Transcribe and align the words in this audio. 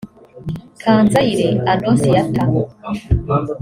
Kanzayire 0.81 1.47
Anonsiyata 1.71 2.43